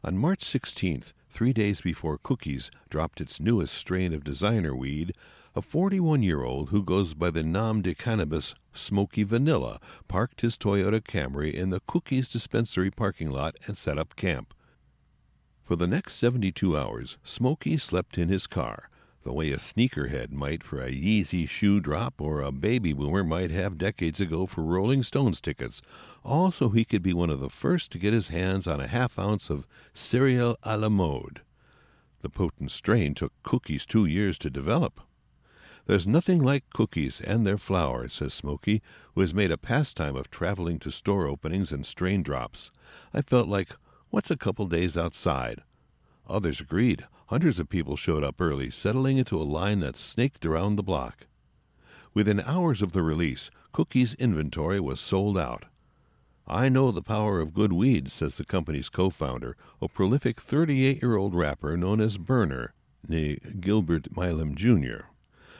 On 0.02 0.18
March 0.18 0.46
16th, 0.46 1.12
three 1.30 1.52
days 1.52 1.82
before 1.82 2.18
Cookies 2.18 2.72
dropped 2.90 3.20
its 3.20 3.42
newest 3.42 3.74
strain 3.74 4.14
of 4.14 4.24
designer 4.24 4.74
weed, 4.74 5.14
a 5.56 5.62
41 5.62 6.24
year 6.24 6.44
old 6.44 6.70
who 6.70 6.82
goes 6.82 7.14
by 7.14 7.30
the 7.30 7.44
nom 7.44 7.82
de 7.82 7.94
cannabis 7.94 8.56
Smoky 8.74 9.24
Vanilla 9.24 9.82
parked 10.08 10.40
his 10.40 10.58
Toyota 10.58 11.02
Camry 11.02 11.54
in 11.54 11.70
the 11.70 11.82
Cookies 11.82 12.30
dispensary 12.30 12.92
parking 12.92 13.30
lot 13.30 13.58
and 13.68 13.78
set 13.78 13.98
up 13.98 14.16
camp. 14.16 14.54
For 15.70 15.76
the 15.76 15.86
next 15.86 16.16
72 16.16 16.76
hours, 16.76 17.20
Smoky 17.24 17.78
slept 17.78 18.18
in 18.18 18.28
his 18.28 18.48
car, 18.48 18.90
the 19.22 19.32
way 19.32 19.52
a 19.52 19.58
sneakerhead 19.58 20.32
might 20.32 20.64
for 20.64 20.82
a 20.82 20.90
Yeezy 20.90 21.48
shoe 21.48 21.80
drop 21.80 22.20
or 22.20 22.42
a 22.42 22.52
baby 22.52 22.92
boomer 22.92 23.24
might 23.24 23.52
have 23.52 23.78
decades 23.78 24.20
ago 24.20 24.48
for 24.48 24.64
Rolling 24.64 25.04
Stones 25.04 25.40
tickets, 25.40 25.84
all 26.24 26.52
so 26.52 26.70
he 26.70 26.84
could 26.84 27.04
be 27.04 27.14
one 27.14 27.30
of 27.30 27.40
the 27.40 27.52
first 27.52 27.92
to 27.92 28.00
get 28.00 28.14
his 28.14 28.30
hands 28.30 28.66
on 28.66 28.80
a 28.82 28.88
half 28.88 29.20
ounce 29.20 29.52
of 29.52 29.68
cereal 29.94 30.58
a 30.64 30.76
la 30.76 30.90
mode. 30.90 31.42
The 32.22 32.30
potent 32.30 32.72
strain 32.72 33.14
took 33.14 33.34
Cookies 33.44 33.86
two 33.86 34.06
years 34.06 34.40
to 34.40 34.50
develop. 34.50 35.02
There's 35.86 36.08
nothing 36.08 36.40
like 36.40 36.64
cookies 36.74 37.22
and 37.22 37.46
their 37.46 37.60
flour, 37.60 38.08
says 38.08 38.34
Smoky, 38.34 38.82
who 39.14 39.22
has 39.22 39.36
made 39.36 39.52
a 39.52 39.58
pastime 39.58 40.16
of 40.16 40.32
traveling 40.32 40.80
to 40.80 40.90
store 40.90 41.28
openings 41.28 41.72
and 41.72 41.86
strain 41.86 42.24
drops. 42.24 42.72
I 43.14 43.22
felt 43.22 43.48
like, 43.48 43.76
what's 44.10 44.32
a 44.32 44.38
couple 44.38 44.66
days 44.68 44.98
outside? 44.98 45.62
Others 46.28 46.62
agreed. 46.62 47.06
Hundreds 47.28 47.60
of 47.60 47.70
people 47.70 47.96
showed 47.96 48.24
up 48.24 48.42
early, 48.42 48.70
settling 48.70 49.18
into 49.18 49.40
a 49.40 49.44
line 49.44 49.80
that 49.82 49.96
snaked 49.96 50.46
around 50.46 50.76
the 50.76 50.84
block. 50.84 51.28
Within 52.14 52.40
hours 52.42 52.82
of 52.82 52.92
the 52.92 53.04
release, 53.04 53.52
Cookie's 53.72 54.16
inventory 54.16 54.80
was 54.80 55.00
sold 55.00 55.38
out. 55.38 55.66
I 56.48 56.68
know 56.68 56.92
the 56.92 57.04
power 57.04 57.40
of 57.40 57.54
good 57.54 57.72
weed, 57.72 58.10
says 58.10 58.38
the 58.38 58.46
company's 58.46 58.90
co 58.90 59.12
founder, 59.12 59.56
a 59.80 59.88
prolific 59.88 60.42
38 60.42 61.02
year 61.02 61.16
old 61.16 61.36
rapper 61.36 61.78
known 61.78 62.02
as 62.02 62.18
Berner, 62.18 62.74
nee 63.08 63.38
Gilbert 63.60 64.16
Milam 64.18 64.56
Jr. 64.56 65.06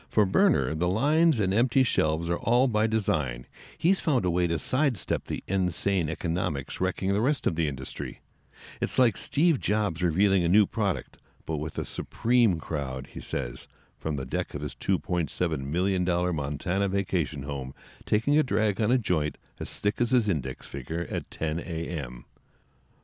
For 0.10 0.26
Berner, 0.26 0.74
the 0.74 0.90
lines 0.90 1.40
and 1.40 1.54
empty 1.54 1.84
shelves 1.84 2.28
are 2.32 2.40
all 2.40 2.68
by 2.68 2.88
design. 2.88 3.46
He's 3.78 4.02
found 4.02 4.26
a 4.26 4.32
way 4.32 4.48
to 4.48 4.58
sidestep 4.58 5.26
the 5.26 5.44
insane 5.48 6.10
economics 6.10 6.82
wrecking 6.82 7.14
the 7.14 7.22
rest 7.22 7.46
of 7.46 7.56
the 7.56 7.68
industry. 7.68 8.22
It's 8.82 9.00
like 9.00 9.18
Steve 9.18 9.60
Jobs 9.60 10.02
revealing 10.02 10.44
a 10.44 10.50
new 10.50 10.66
product, 10.66 11.18
but 11.46 11.58
with 11.58 11.78
a 11.78 11.86
supreme 11.86 12.60
crowd, 12.60 13.08
he 13.08 13.22
says, 13.22 13.68
from 13.98 14.16
the 14.16 14.26
deck 14.26 14.54
of 14.54 14.62
his 14.62 14.76
$2.7 14.76 15.60
million 15.60 16.06
Montana 16.06 16.88
vacation 16.88 17.44
home, 17.44 17.74
taking 18.06 18.38
a 18.38 18.44
drag 18.44 18.80
on 18.80 18.92
a 18.92 18.98
joint 18.98 19.38
as 19.60 19.80
thick 19.80 20.00
as 20.00 20.12
his 20.12 20.30
index 20.30 20.66
finger 20.66 21.08
at 21.12 21.30
10 21.30 21.60
a.m. 21.60 22.26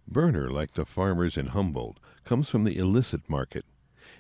Berner, 0.08 0.50
like 0.50 0.74
the 0.74 0.86
farmers 0.86 1.36
in 1.36 1.48
Humboldt, 1.48 2.00
comes 2.24 2.50
from 2.50 2.64
the 2.64 2.78
illicit 2.78 3.30
market. 3.30 3.66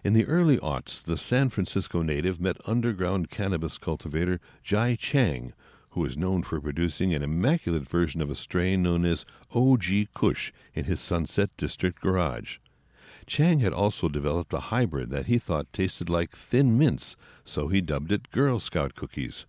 In 0.03 0.13
the 0.13 0.25
early 0.25 0.57
aughts, 0.57 1.01
the 1.01 1.17
San 1.17 1.49
Francisco 1.49 2.01
native 2.01 2.41
met 2.41 2.57
underground 2.65 3.29
cannabis 3.29 3.77
cultivator 3.77 4.39
Jai 4.63 4.95
Chang, 4.95 5.53
who 5.95 6.03
is 6.03 6.17
known 6.17 6.43
for 6.43 6.59
producing 6.59 7.13
an 7.13 7.23
immaculate 7.23 7.87
version 7.87 8.21
of 8.21 8.29
a 8.29 8.35
strain 8.35 8.83
known 8.83 9.05
as 9.05 9.25
OG 9.53 9.85
Kush 10.13 10.51
in 10.73 10.83
his 10.83 10.99
Sunset 10.99 11.49
District 11.55 12.01
garage. 12.01 12.57
Chang 13.25 13.59
had 13.59 13.71
also 13.71 14.09
developed 14.09 14.53
a 14.53 14.59
hybrid 14.59 15.09
that 15.09 15.27
he 15.27 15.39
thought 15.39 15.71
tasted 15.71 16.09
like 16.09 16.35
thin 16.35 16.77
mints, 16.77 17.15
so 17.45 17.69
he 17.69 17.79
dubbed 17.79 18.11
it 18.11 18.29
Girl 18.31 18.59
Scout 18.59 18.95
cookies. 18.95 19.45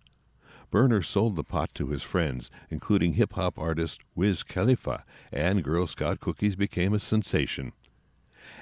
Berner 0.71 1.01
sold 1.01 1.35
the 1.35 1.43
pot 1.43 1.73
to 1.75 1.87
his 1.87 2.01
friends, 2.01 2.49
including 2.69 3.13
hip 3.13 3.33
hop 3.33 3.59
artist 3.59 3.99
Wiz 4.15 4.41
Khalifa, 4.41 5.03
and 5.33 5.65
Girl 5.65 5.85
Scout 5.85 6.21
cookies 6.21 6.55
became 6.55 6.93
a 6.93 6.99
sensation. 6.99 7.73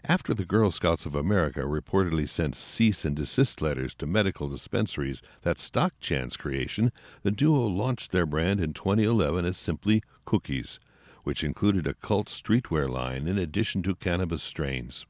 After 0.03 0.33
the 0.33 0.45
Girl 0.45 0.71
Scouts 0.71 1.05
of 1.05 1.15
America 1.15 1.61
reportedly 1.61 2.27
sent 2.27 2.55
cease 2.55 3.05
and 3.05 3.15
desist 3.15 3.61
letters 3.61 3.93
to 3.95 4.07
medical 4.07 4.49
dispensaries 4.49 5.21
that 5.41 5.59
stocked 5.59 5.99
Chan's 5.99 6.37
creation, 6.37 6.91
the 7.23 7.31
duo 7.31 7.65
launched 7.65 8.11
their 8.11 8.25
brand 8.25 8.59
in 8.59 8.73
2011 8.73 9.45
as 9.45 9.57
simply 9.57 10.03
Cookies 10.25 10.79
which 11.25 11.43
included 11.43 11.87
a 11.87 11.93
cult 11.95 12.27
streetwear 12.27 12.87
line 12.87 13.27
in 13.27 13.37
addition 13.37 13.81
to 13.81 13.95
cannabis 13.95 14.43
strains. 14.43 15.07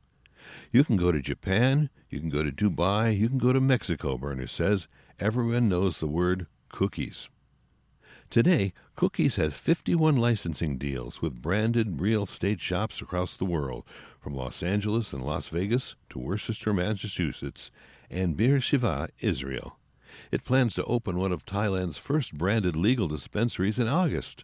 You 0.72 0.86
can 0.86 0.96
go 0.96 1.12
to 1.12 1.20
Japan, 1.20 1.90
you 2.10 2.22
can 2.22 2.30
go 2.30 2.42
to 2.42 2.52
Dubai, 2.52 3.16
you 3.18 3.28
can 3.28 3.38
go 3.38 3.52
to 3.52 3.60
Mexico, 3.60 4.18
Berner 4.18 4.48
says. 4.48 4.88
Everyone 5.20 5.68
knows 5.68 6.00
the 6.00 6.08
word 6.08 6.48
cookies. 6.70 7.28
Today, 8.36 8.74
Cookies 8.98 9.38
has 9.38 9.54
51 9.54 10.18
licensing 10.18 10.78
deals 10.78 11.22
with 11.22 11.42
branded 11.42 12.02
real 12.02 12.24
estate 12.24 12.60
shops 12.60 13.02
across 13.02 13.38
the 13.38 13.46
world, 13.46 13.86
from 14.20 14.36
Los 14.36 14.62
Angeles 14.62 15.14
and 15.14 15.24
Las 15.24 15.48
Vegas 15.48 15.96
to 16.10 16.20
Worcester, 16.20 16.74
Massachusetts, 16.74 17.72
and 18.10 18.36
Beer 18.36 18.56
Beersheba, 18.56 19.08
Israel. 19.22 19.78
It 20.34 20.44
plans 20.44 20.76
to 20.76 20.84
open 20.84 21.18
one 21.18 21.32
of 21.32 21.46
Thailand's 21.46 21.98
first 21.98 22.38
branded 22.38 22.76
legal 22.76 23.08
dispensaries 23.08 23.80
in 23.80 23.88
August. 23.88 24.44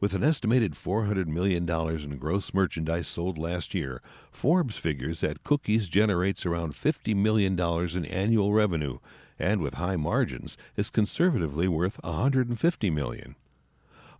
With 0.00 0.14
an 0.14 0.24
estimated 0.24 0.72
$400 0.72 1.26
million 1.26 1.68
in 1.68 2.16
gross 2.16 2.54
merchandise 2.54 3.06
sold 3.06 3.36
last 3.36 3.74
year, 3.74 4.00
Forbes 4.32 4.76
figures 4.76 5.20
that 5.20 5.44
Cookies 5.44 5.88
generates 5.88 6.46
around 6.46 6.72
$50 6.72 7.14
million 7.14 7.60
in 7.60 8.04
annual 8.06 8.54
revenue, 8.54 8.98
and 9.38 9.60
with 9.60 9.74
high 9.74 9.96
margins, 9.96 10.56
is 10.74 10.88
conservatively 10.88 11.68
worth 11.68 12.02
150 12.02 12.88
million. 12.88 13.36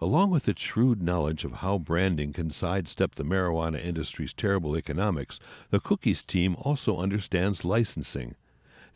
Along 0.03 0.29
with 0.29 0.51
its 0.51 0.61
shrewd 0.61 1.01
knowledge 1.01 1.45
of 1.45 1.55
how 1.55 1.79
branding 1.79 2.35
can 2.35 2.51
sidestep 2.51 3.15
the 3.15 3.25
marijuana 3.25 3.83
industry's 3.83 4.35
terrible 4.35 4.77
economics, 4.77 5.41
the 5.71 5.81
Cookies 5.81 6.23
team 6.23 6.57
also 6.61 6.99
understands 6.99 7.65
licensing. 7.65 8.35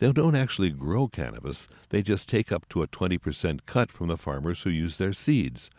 They 0.00 0.12
don't 0.12 0.36
actually 0.36 0.70
grow 0.70 1.08
cannabis, 1.08 1.66
they 1.88 2.02
just 2.02 2.28
take 2.28 2.52
up 2.52 2.68
to 2.70 2.82
a 2.82 2.88
20% 2.88 3.60
cut 3.64 3.90
from 3.90 4.08
the 4.08 4.18
farmers 4.18 4.62
who 4.62 4.70
use 4.70 4.98
their 4.98 5.14
seeds 5.14 5.70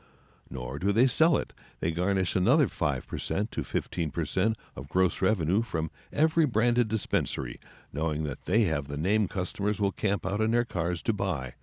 nor 0.50 0.80
do 0.80 0.92
they 0.92 1.08
sell 1.08 1.38
it. 1.38 1.54
They 1.80 1.92
garnish 1.92 2.36
another 2.36 2.68
5% 2.68 3.50
to 3.52 3.62
15% 3.62 4.56
of 4.76 4.90
gross 4.90 5.22
revenue 5.22 5.62
from 5.62 5.92
every 6.14 6.46
branded 6.46 6.88
dispensary, 6.88 7.60
knowing 7.92 8.24
that 8.24 8.46
they 8.46 8.64
have 8.64 8.88
the 8.88 8.98
name 8.98 9.28
customers 9.28 9.80
will 9.80 9.92
camp 9.92 10.26
out 10.26 10.42
in 10.42 10.52
their 10.52 10.66
cars 10.66 11.02
to 11.04 11.14
buy. 11.14 11.54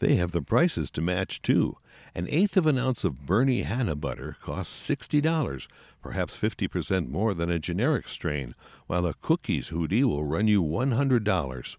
They 0.00 0.14
have 0.16 0.32
the 0.32 0.42
prices 0.42 0.90
to 0.92 1.02
match, 1.02 1.42
too. 1.42 1.76
An 2.14 2.26
eighth 2.30 2.56
of 2.56 2.66
an 2.66 2.78
ounce 2.78 3.04
of 3.04 3.26
Bernie 3.26 3.62
Hanna 3.62 3.94
butter 3.94 4.36
costs 4.42 4.88
$60, 4.88 5.68
perhaps 6.02 6.36
50% 6.36 7.08
more 7.08 7.34
than 7.34 7.50
a 7.50 7.58
generic 7.58 8.08
strain, 8.08 8.54
while 8.86 9.06
a 9.06 9.14
cookies 9.14 9.68
hoodie 9.68 10.04
will 10.04 10.24
run 10.24 10.48
you 10.48 10.62
$100. 10.62 11.76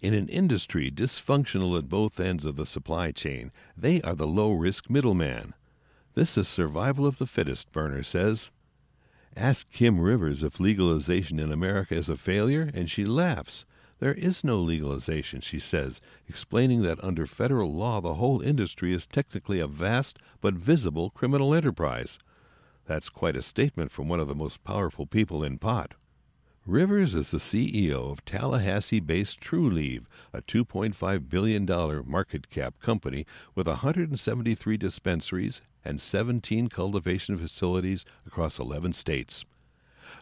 In 0.00 0.14
an 0.14 0.28
industry 0.28 0.90
dysfunctional 0.90 1.78
at 1.78 1.88
both 1.88 2.20
ends 2.20 2.44
of 2.44 2.56
the 2.56 2.66
supply 2.66 3.12
chain, 3.12 3.52
they 3.76 4.02
are 4.02 4.14
the 4.14 4.26
low 4.26 4.52
risk 4.52 4.90
middleman. 4.90 5.54
This 6.14 6.36
is 6.36 6.46
survival 6.46 7.06
of 7.06 7.18
the 7.18 7.26
fittest, 7.26 7.72
Berner 7.72 8.02
says. 8.02 8.50
Ask 9.36 9.70
Kim 9.70 9.98
Rivers 9.98 10.42
if 10.42 10.60
legalization 10.60 11.40
in 11.40 11.50
America 11.50 11.94
is 11.94 12.08
a 12.08 12.16
failure, 12.16 12.70
and 12.72 12.88
she 12.88 13.04
laughs. 13.04 13.64
There 13.98 14.14
is 14.14 14.44
no 14.44 14.58
legalization, 14.60 15.40
she 15.40 15.58
says, 15.58 16.00
explaining 16.28 16.82
that 16.82 17.02
under 17.02 17.26
federal 17.26 17.72
law 17.72 18.00
the 18.00 18.14
whole 18.14 18.40
industry 18.40 18.92
is 18.92 19.06
technically 19.06 19.60
a 19.60 19.66
vast 19.66 20.18
but 20.40 20.54
visible 20.54 21.10
criminal 21.10 21.54
enterprise. 21.54 22.18
That's 22.86 23.08
quite 23.08 23.36
a 23.36 23.42
statement 23.42 23.90
from 23.90 24.08
one 24.08 24.20
of 24.20 24.28
the 24.28 24.34
most 24.34 24.62
powerful 24.62 25.06
people 25.06 25.42
in 25.42 25.58
pot. 25.58 25.94
Rivers 26.66 27.14
is 27.14 27.30
the 27.30 27.36
CEO 27.36 28.10
of 28.10 28.24
Tallahassee 28.24 28.98
based 28.98 29.38
Trulieve, 29.38 30.06
a 30.32 30.40
$2.5 30.40 31.28
billion 31.28 31.66
market 32.10 32.48
cap 32.48 32.80
company 32.80 33.26
with 33.54 33.66
173 33.66 34.78
dispensaries 34.78 35.60
and 35.84 36.00
17 36.00 36.68
cultivation 36.68 37.36
facilities 37.36 38.06
across 38.26 38.58
11 38.58 38.94
states. 38.94 39.44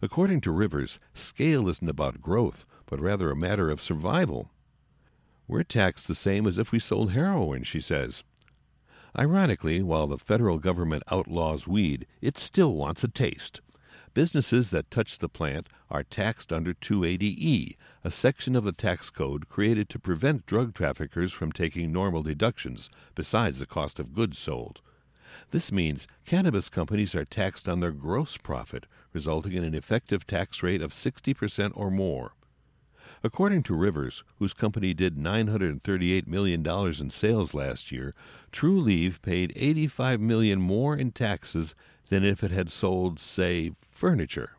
According 0.03 0.41
to 0.41 0.51
Rivers, 0.51 0.99
scale 1.15 1.69
isn't 1.69 1.89
about 1.89 2.21
growth, 2.21 2.65
but 2.87 2.99
rather 2.99 3.31
a 3.31 3.37
matter 3.37 3.71
of 3.71 3.81
survival. 3.81 4.51
We're 5.47 5.63
taxed 5.63 6.09
the 6.09 6.15
same 6.17 6.49
as 6.49 6.59
if 6.59 6.73
we 6.73 6.81
sold 6.81 7.13
heroin, 7.13 7.63
she 7.63 7.81
says. 7.81 8.25
Ironically, 9.17 9.81
while 9.81 10.09
the 10.09 10.19
federal 10.19 10.59
government 10.59 11.05
outlaws 11.09 11.69
weed, 11.69 12.05
it 12.21 12.37
still 12.37 12.75
wants 12.75 13.05
a 13.05 13.09
taste. 13.09 13.61
Businesses 14.15 14.69
that 14.71 14.91
touch 14.91 15.19
the 15.19 15.29
plant 15.29 15.69
are 15.91 16.05
taxed 16.05 16.53
under 16.53 16.75
280E, 16.75 17.77
a 18.05 18.11
section 18.11 18.55
of 18.55 18.65
the 18.65 18.73
tax 18.73 19.09
code 19.09 19.49
created 19.49 19.89
to 19.89 19.99
prevent 19.99 20.45
drug 20.45 20.75
traffickers 20.75 21.33
from 21.33 21.51
taking 21.51 21.91
normal 21.91 22.23
deductions 22.23 22.91
besides 23.15 23.59
the 23.59 23.67
cost 23.67 23.99
of 23.99 24.13
goods 24.13 24.39
sold. 24.39 24.83
This 25.51 25.73
means 25.73 26.07
cannabis 26.27 26.69
companies 26.69 27.15
are 27.15 27.25
taxed 27.25 27.67
on 27.69 27.81
their 27.81 27.91
gross 27.91 28.37
profit 28.37 28.85
resulting 29.15 29.55
in 29.55 29.65
an 29.65 29.75
effective 29.75 30.27
tax 30.27 30.63
rate 30.63 30.83
of 30.83 30.93
60% 30.93 31.73
or 31.75 31.91
more. 31.91 32.33
According 33.25 33.63
to 33.65 33.75
Rivers, 33.75 34.25
whose 34.39 34.53
company 34.53 34.93
did 34.93 35.17
$938 35.17 36.27
million 36.27 36.67
in 36.67 37.11
sales 37.11 37.55
last 37.55 37.93
year, 37.93 38.15
Trulieve 38.51 39.23
paid 39.23 39.55
$85 39.55 40.21
million 40.21 40.61
more 40.61 40.97
in 40.97 41.13
taxes 41.13 41.75
than 42.13 42.25
if 42.27 42.45
it 42.45 42.51
had 42.51 42.71
sold, 42.71 43.19
say, 43.19 43.73
furniture. 43.91 44.51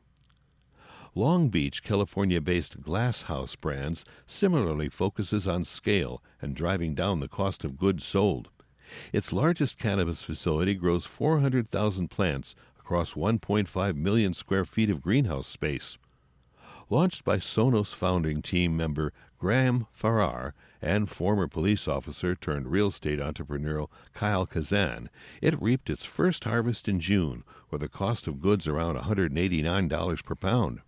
Long 1.14 1.50
Beach, 1.50 1.84
California 1.84 2.42
based 2.42 2.82
Glass 2.82 3.24
House 3.24 3.56
Brands 3.56 4.04
similarly 4.26 4.90
focuses 4.90 5.48
on 5.48 5.64
scale 5.64 6.24
and 6.42 6.56
driving 6.56 6.96
down 6.96 7.20
the 7.20 7.28
cost 7.28 7.64
of 7.64 7.78
goods 7.78 8.04
sold. 8.08 8.50
Its 9.12 9.32
largest 9.32 9.78
cannabis 9.78 10.24
facility 10.24 10.74
grows 10.74 11.06
400,000 11.06 12.08
plants 12.08 12.56
across 12.80 13.14
1.5 13.14 13.96
million 13.98 14.34
square 14.34 14.66
feet 14.66 14.90
of 14.90 15.04
greenhouse 15.04 15.46
space. 15.46 16.00
Launched 16.90 17.24
by 17.24 17.38
Sonos 17.38 17.94
founding 17.94 18.42
team 18.42 18.76
member 18.76 19.14
Graham 19.40 19.88
Farrar 19.92 20.54
and 20.82 21.10
former 21.10 21.48
police 21.48 21.88
officer 21.88 22.36
turned 22.36 22.68
real 22.68 22.88
estate 22.88 23.22
entrepreneur 23.22 23.88
Kyle 24.14 24.46
Kazan, 24.46 25.10
it 25.42 25.62
reaped 25.62 25.90
its 25.90 26.04
first 26.04 26.44
harvest 26.44 26.90
in 26.90 27.00
June 27.00 27.44
with 27.72 27.82
a 27.82 27.88
cost 27.88 28.28
of 28.28 28.42
goods 28.42 28.68
around 28.68 28.98
$189 28.98 30.24
per 30.24 30.36
pound. 30.36 30.82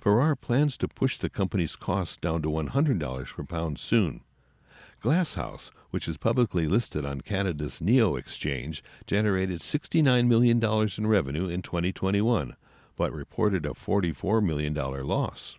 Farrar 0.00 0.36
plans 0.36 0.76
to 0.78 0.86
push 0.86 1.18
the 1.18 1.28
company's 1.28 1.74
costs 1.74 2.16
down 2.16 2.40
to 2.42 2.48
$100 2.48 3.34
per 3.34 3.44
pound 3.44 3.78
soon. 3.78 4.20
Glasshouse, 5.00 5.70
which 5.90 6.08
is 6.08 6.16
publicly 6.16 6.66
listed 6.66 7.04
on 7.04 7.20
Canada's 7.20 7.80
NEO 7.80 8.16
exchange, 8.16 8.82
generated 9.06 9.60
$69 9.60 10.26
million 10.26 10.62
in 10.98 11.06
revenue 11.06 11.48
in 11.48 11.62
2021, 11.62 12.56
but 12.96 13.12
reported 13.12 13.64
a 13.66 13.70
$44 13.70 14.42
million 14.42 14.74
loss. 14.74 15.58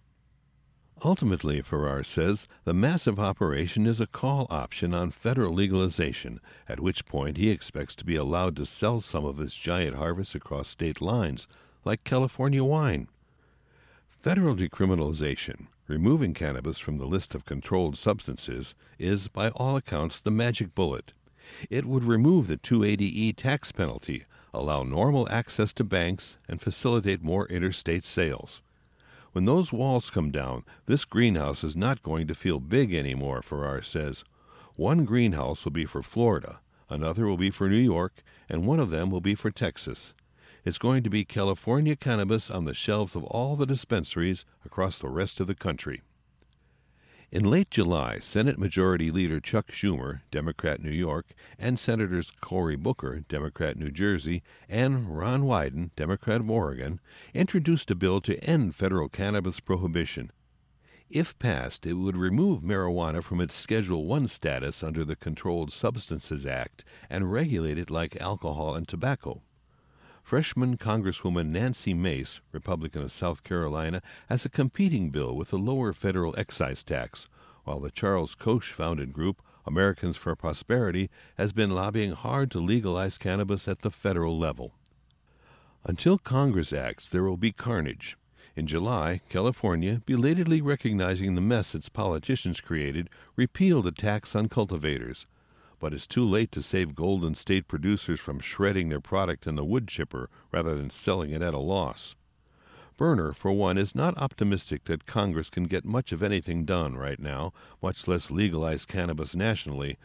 Ultimately, 1.06 1.62
Farrar 1.62 2.03
says, 2.03 2.48
the 2.63 2.74
massive 2.74 3.20
operation 3.20 3.86
is 3.86 4.01
a 4.01 4.08
call 4.08 4.48
option 4.50 4.96
on 4.96 5.12
federal 5.12 5.53
legalization, 5.53 6.39
at 6.67 6.79
which 6.79 7.06
point 7.06 7.38
he 7.38 7.51
expects 7.51 7.94
to 7.96 8.06
be 8.06 8.15
allowed 8.15 8.56
to 8.56 8.65
sell 8.65 9.00
some 9.00 9.24
of 9.24 9.38
his 9.38 9.53
giant 9.53 9.96
harvests 9.96 10.34
across 10.34 10.70
state 10.70 11.00
lines, 11.00 11.48
like 11.86 12.03
California 12.03 12.63
wine. 12.63 13.08
Federal 14.10 14.56
decriminalization, 14.56 15.67
removing 15.88 16.34
cannabis 16.34 16.79
from 16.79 16.98
the 16.98 17.06
list 17.06 17.36
of 17.36 17.46
controlled 17.46 17.96
substances, 17.96 18.74
is, 18.98 19.27
by 19.27 19.50
all 19.50 19.77
accounts, 19.77 20.20
the 20.20 20.32
magic 20.32 20.74
bullet. 20.74 21.13
It 21.70 21.86
would 21.86 22.03
remove 22.03 22.48
the 22.48 22.58
280E 22.58 23.36
tax 23.36 23.72
penalty, 23.72 24.25
allow 24.58 24.84
normal 24.84 25.28
access 25.30 25.72
to 25.74 25.84
banks, 25.84 26.38
and 26.48 26.62
facilitate 26.62 27.24
more 27.24 27.48
interstate 27.48 28.04
sales. 28.04 28.62
When 29.32 29.46
those 29.46 29.72
walls 29.72 30.10
come 30.10 30.32
down, 30.32 30.64
this 30.86 31.06
greenhouse 31.06 31.64
is 31.64 31.76
not 31.76 32.02
going 32.02 32.28
to 32.28 32.34
feel 32.34 32.60
big 32.60 32.94
anymore, 32.94 33.42
Farrar 33.42 33.82
says. 33.82 34.24
One 34.76 35.06
greenhouse 35.06 35.64
will 35.64 35.72
be 35.72 35.86
for 35.86 36.02
Florida, 36.02 36.60
another 36.90 37.28
will 37.28 37.38
be 37.38 37.52
for 37.52 37.70
New 37.70 37.76
York, 37.76 38.24
and 38.50 38.66
one 38.66 38.80
of 38.80 38.90
them 38.90 39.12
will 39.12 39.22
be 39.22 39.36
for 39.36 39.52
Texas. 39.52 40.14
It's 40.66 40.78
going 40.78 41.04
to 41.04 41.10
be 41.10 41.24
California 41.24 41.96
cannabis 41.96 42.50
on 42.50 42.66
the 42.66 42.74
shelves 42.74 43.16
of 43.16 43.24
all 43.24 43.56
the 43.56 43.66
dispensaries 43.66 44.44
across 44.66 45.00
the 45.00 45.10
rest 45.10 45.40
of 45.40 45.48
the 45.48 45.56
country. 45.56 46.02
In 47.29 47.43
late 47.43 47.69
July, 47.69 48.19
Senate 48.19 48.57
Majority 48.57 49.12
Leader 49.12 49.41
Chuck 49.41 49.69
Schumer, 49.69 50.22
Democrat 50.31 50.81
New 50.81 50.91
York, 50.91 51.34
and 51.60 51.77
Senators 51.77 52.31
Cory 52.39 52.77
Booker, 52.77 53.19
Democrat 53.27 53.75
New 53.75 53.91
Jersey, 53.91 54.43
and 54.69 55.17
Ron 55.17 55.43
Wyden, 55.43 55.91
Democrat 55.98 56.39
of 56.39 56.50
Oregon, 56.50 57.01
introduced 57.34 57.91
a 57.91 57.96
bill 57.96 58.22
to 58.22 58.41
end 58.41 58.75
federal 58.75 59.10
cannabis 59.10 59.60
prohibition. 59.60 60.31
If 61.10 61.38
passed, 61.38 61.86
it 61.86 61.96
would 61.96 62.15
remove 62.15 62.62
marijuana 62.62 63.22
from 63.22 63.41
its 63.41 63.55
Schedule 63.55 64.10
I 64.13 64.25
status 64.27 64.81
under 64.81 65.03
the 65.03 65.17
Controlled 65.17 65.74
Substances 65.74 66.46
Act 66.46 66.86
and 67.10 67.29
regulate 67.29 67.77
it 67.77 67.90
like 67.90 68.16
alcohol 68.22 68.74
and 68.74 68.87
tobacco. 68.87 69.42
Freshman 70.27 70.75
Congresswoman 70.75 71.51
Nancy 71.51 71.94
Mace, 71.94 72.42
Republican 72.51 73.01
of 73.01 73.13
South 73.13 73.46
Carolina, 73.46 74.01
has 74.27 74.44
a 74.44 74.50
competing 74.50 75.09
bill 75.09 75.33
with 75.33 75.53
a 75.53 75.55
lower 75.55 75.94
federal 75.94 76.37
excise 76.37 76.83
tax, 76.83 77.27
while 77.63 77.79
the 77.79 77.90
Charles 77.90 78.35
Koch 78.35 78.66
founded 78.66 79.13
group, 79.13 79.42
Americans 79.66 80.18
for 80.18 80.35
Prosperity, 80.35 81.09
has 81.37 81.53
been 81.53 81.70
lobbying 81.70 82.11
hard 82.11 82.51
to 82.51 82.59
legalize 82.59 83.18
cannabis 83.18 83.70
at 83.70 83.83
the 83.83 83.90
federal 83.90 84.37
level. 84.37 84.74
Until 85.85 86.18
Congress 86.18 86.74
acts, 86.74 87.07
there 87.07 87.24
will 87.24 87.37
be 87.37 87.53
carnage. 87.53 88.18
In 88.53 88.68
July, 88.68 89.22
California, 89.29 90.01
belatedly 90.05 90.59
recognizing 90.59 91.35
the 91.35 91.42
mess 91.42 91.74
its 91.74 91.87
politicians 91.87 92.59
created, 92.59 93.09
repealed 93.37 93.87
a 93.87 93.94
tax 93.94 94.35
on 94.35 94.50
cultivators 94.50 95.25
but 95.79 95.94
it's 95.94 96.07
too 96.07 96.25
late 96.25 96.51
to 96.51 96.61
save 96.61 96.96
Golden 96.96 97.35
State 97.35 97.68
producers 97.68 98.20
from 98.20 98.40
shredding 98.40 98.90
their 98.90 99.00
product 99.00 99.48
in 99.48 99.55
the 99.55 99.66
wood 99.66 99.87
chipper 99.87 100.29
rather 100.51 100.75
than 100.75 100.90
selling 100.90 101.31
it 101.31 101.42
at 101.42 101.53
a 101.53 101.59
loss. 101.59 102.16
Berner, 102.98 103.31
for 103.31 103.51
one, 103.51 103.77
is 103.77 103.94
not 103.94 104.18
optimistic 104.18 104.85
that 104.85 105.05
Congress 105.05 105.51
can 105.51 105.66
get 105.66 105.85
much 105.85 106.11
of 106.11 106.24
anything 106.24 106.66
done 106.66 106.98
right 106.98 107.20
now, 107.20 107.53
much 107.81 108.07
less 108.07 108.31
legalize 108.31 108.85
cannabis 108.85 109.35
nationally. 109.35 109.98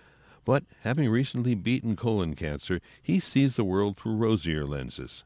But 0.44 0.64
having 0.80 1.08
recently 1.08 1.54
beaten 1.54 1.96
colon 1.96 2.34
cancer, 2.34 2.80
he 3.02 3.18
sees 3.18 3.56
the 3.56 3.64
world 3.64 3.96
through 3.96 4.16
rosier 4.16 4.66
lenses. 4.66 5.24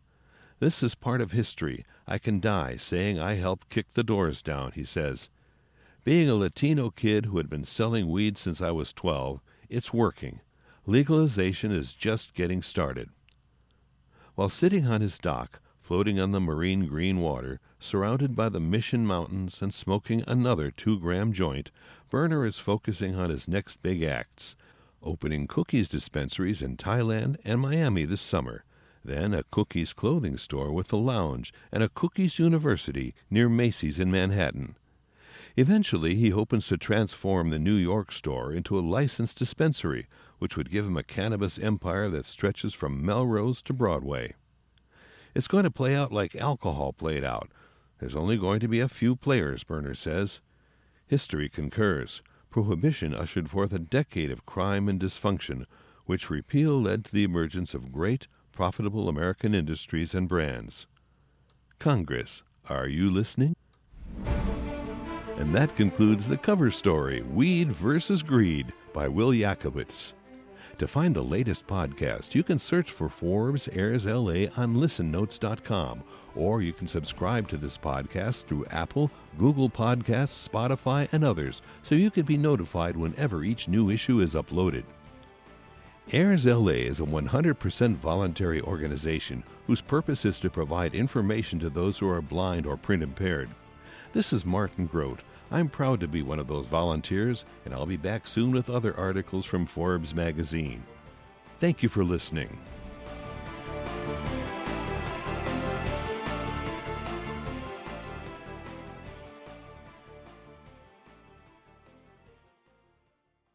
This 0.61 0.83
is 0.83 0.95
part 0.95 1.21
of 1.21 1.33
history. 1.33 1.85
I 2.07 2.19
can 2.19 2.39
die 2.41 2.77
saying 2.77 3.19
I 3.19 3.35
helped 3.35 3.69
kick 3.69 3.95
the 3.95 4.05
doors 4.05 4.43
down, 4.43 4.73
he 4.73 4.85
says. 4.85 5.29
Being 6.05 6.31
a 6.31 6.37
Latino 6.37 6.91
kid 6.91 7.27
who 7.27 7.37
had 7.39 7.51
been 7.51 7.65
selling 7.65 8.09
weed 8.09 8.39
since 8.39 8.63
I 8.63 8.71
was 8.71 8.93
12, 8.93 9.41
it's 9.71 9.93
working. 9.93 10.41
Legalization 10.87 11.73
is 11.73 11.95
just 11.95 12.35
getting 12.35 12.63
started. 12.63 13.11
While 14.35 14.51
sitting 14.51 14.87
on 14.87 15.01
his 15.01 15.19
dock, 15.19 15.61
floating 15.81 16.21
on 16.21 16.33
the 16.33 16.41
marine 16.41 16.87
green 16.87 17.21
water, 17.21 17.61
surrounded 17.79 18.37
by 18.37 18.49
the 18.49 18.61
Mission 18.61 19.07
Mountains 19.07 19.61
and 19.63 19.73
smoking 19.73 20.23
another 20.27 20.71
two 20.71 20.99
gram 20.99 21.33
joint, 21.33 21.71
Berner 22.11 22.45
is 22.45 22.59
focusing 22.59 23.15
on 23.15 23.31
his 23.31 23.49
next 23.49 23.83
big 23.83 24.03
acts 24.03 24.57
opening 25.07 25.47
cookies 25.47 25.89
dispensaries 25.89 26.61
in 26.61 26.77
Thailand 26.77 27.37
and 27.45 27.61
Miami 27.61 28.05
this 28.05 28.21
summer, 28.21 28.65
then 29.05 29.33
a 29.33 29.45
cookies 29.45 29.93
clothing 29.93 30.37
store 30.37 30.73
with 30.73 30.93
a 30.93 30.97
lounge 30.97 31.53
and 31.71 31.83
a 31.83 31.89
cookies 31.89 32.39
university 32.39 33.15
near 33.31 33.49
Macy's 33.49 34.01
in 34.01 34.11
Manhattan. 34.11 34.77
Eventually, 35.57 36.15
he 36.15 36.31
hopes 36.31 36.69
to 36.69 36.77
transform 36.77 37.49
the 37.49 37.59
New 37.59 37.75
York 37.75 38.13
store 38.13 38.53
into 38.53 38.79
a 38.79 38.81
licensed 38.81 39.39
dispensary, 39.39 40.07
which 40.39 40.55
would 40.55 40.71
give 40.71 40.85
him 40.85 40.99
a 40.99 41.03
cannabis 41.03 41.59
empire 41.59 42.11
that 42.11 42.27
stretches 42.27 42.75
from 42.75 43.05
Melrose 43.05 43.63
to 43.63 43.73
Broadway. 43.73 44.35
It's 45.35 45.49
going 45.49 45.65
to 45.65 45.71
play 45.71 45.95
out 45.95 46.13
like 46.13 46.37
alcohol 46.37 46.93
played 46.93 47.25
out. 47.25 47.51
There's 47.99 48.17
only 48.17 48.37
going 48.37 48.61
to 48.61 48.69
be 48.69 48.81
a 48.81 48.89
few 48.89 49.17
players, 49.17 49.65
Berner 49.65 49.95
says. 49.95 50.41
History 51.07 51.49
concurs. 51.49 52.21
Prohibition 52.51 53.15
ushered 53.15 53.49
forth 53.49 53.73
a 53.73 53.79
decade 53.79 54.31
of 54.31 54.45
crime 54.45 54.89
and 54.89 55.01
dysfunction, 55.01 55.65
which 56.05 56.31
repeal 56.31 56.81
led 56.81 57.05
to 57.07 57.13
the 57.13 57.25
emergence 57.25 57.73
of 57.73 57.93
great, 57.93 58.29
profitable 58.53 59.09
American 59.09 59.55
industries 59.55 60.15
and 60.15 60.29
brands. 60.29 60.87
Congress, 61.79 62.43
are 62.69 62.89
you 62.89 63.11
listening? 63.11 63.55
And 65.37 65.55
that 65.55 65.77
concludes 65.77 66.27
the 66.27 66.39
cover 66.39 66.71
story, 66.71 67.21
Weed 67.21 67.71
versus 67.71 68.23
Greed, 68.23 68.73
by 68.95 69.07
Will 69.07 69.33
Yakowicz. 69.33 70.15
To 70.79 70.87
find 70.87 71.15
the 71.15 71.23
latest 71.23 71.67
podcast, 71.67 72.35
you 72.35 72.43
can 72.43 72.59
search 72.59 72.91
for 72.91 73.11
Forbes 73.11 73.67
AIRSLA 73.69 74.57
on 74.57 74.77
listennotes.com, 74.77 76.03
or 76.35 76.63
you 76.63 76.73
can 76.73 76.89
subscribe 76.89 77.49
to 77.49 77.59
this 77.59 77.77
podcast 77.77 78.45
through 78.45 78.65
Apple, 78.71 79.11
Google 79.37 79.69
Podcasts, 79.69 80.49
Spotify, 80.49 81.07
and 81.13 81.23
others, 81.23 81.61
so 81.83 81.95
you 81.95 82.11
can 82.11 82.25
be 82.25 82.39
notified 82.39 82.97
whenever 82.97 83.45
each 83.45 83.69
new 83.69 83.91
issue 83.91 84.21
is 84.21 84.33
uploaded. 84.35 84.85
AIRSLA 86.13 86.79
is 86.79 87.01
a 87.01 87.05
100% 87.05 87.97
voluntary 87.97 88.63
organization 88.63 89.43
whose 89.67 89.83
purpose 89.83 90.25
is 90.25 90.41
to 90.41 90.49
provide 90.49 90.95
information 90.95 91.59
to 91.59 91.69
those 91.69 91.99
who 91.99 92.09
are 92.09 92.23
blind 92.23 92.65
or 92.65 92.79
print 92.79 93.03
impaired. 93.03 93.51
This 94.17 94.33
is 94.33 94.47
Martin 94.47 94.87
Grodt. 94.87 95.21
I'm 95.51 95.69
proud 95.69 96.01
to 96.01 96.09
be 96.09 96.23
one 96.23 96.39
of 96.39 96.49
those 96.49 96.65
volunteers, 96.65 97.45
and 97.67 97.75
I'll 97.75 97.85
be 97.85 97.99
back 97.99 98.27
soon 98.27 98.51
with 98.51 98.71
other 98.71 98.97
articles 98.97 99.45
from 99.45 99.67
Forbes 99.67 100.15
magazine. 100.15 100.83
Thank 101.61 101.83
you 101.83 101.91
for 101.91 102.03
listening. 102.03 102.59